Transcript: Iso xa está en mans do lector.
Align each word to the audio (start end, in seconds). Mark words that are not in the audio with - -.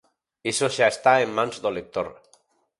Iso 0.51 0.67
xa 0.75 0.87
está 0.91 1.13
en 1.19 1.29
mans 1.37 1.55
do 1.63 1.69
lector. 1.77 2.07